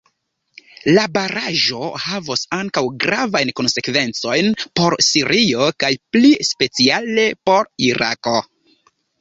La 0.93 1.01
baraĵo 1.17 1.89
havos 2.05 2.45
ankaŭ 2.57 2.83
gravajn 3.03 3.51
konsekvencojn 3.61 4.49
por 4.81 4.97
Sirio 5.11 5.69
kaj 5.85 5.93
pli 6.19 6.35
speciale 6.51 7.29
por 7.51 7.71
Irako. 7.93 8.39